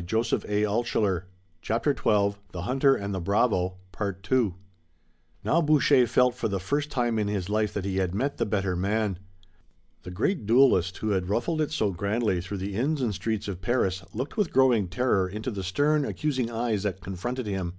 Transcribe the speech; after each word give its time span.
Nor 0.00 0.22
did 0.22 0.32
Robert 0.32 0.44
and 0.46 0.50
Tayoga 0.50 1.94
feel 1.94 2.38
the 2.52 2.60
need 2.62 2.70
of 2.82 2.82
saying 2.82 3.02
anything 3.02 3.14
to 3.20 3.68
their 3.92 4.12
champion. 4.22 4.54
Now 5.44 5.60
Boucher 5.60 6.06
felt 6.06 6.34
for 6.34 6.48
the 6.48 6.58
first 6.58 6.90
time 6.90 7.18
in 7.18 7.28
his 7.28 7.50
life 7.50 7.74
that 7.74 7.84
he 7.84 7.98
had 7.98 8.14
met 8.14 8.38
the 8.38 8.46
better 8.46 8.74
man. 8.74 9.18
The 10.04 10.10
great 10.10 10.46
duelist 10.46 10.96
who 10.96 11.10
had 11.10 11.28
ruffled 11.28 11.60
it 11.60 11.70
so 11.70 11.90
grandly 11.92 12.40
through 12.40 12.56
the 12.64 12.76
inns 12.76 13.02
and 13.02 13.14
streets 13.14 13.46
of 13.46 13.60
Paris 13.60 14.02
looked 14.14 14.38
with 14.38 14.54
growing 14.54 14.88
terror 14.88 15.28
into 15.28 15.50
the 15.50 15.62
stern, 15.62 16.06
accusing 16.06 16.50
eyes 16.50 16.84
that 16.84 17.02
confronted 17.02 17.44
him. 17.44 17.74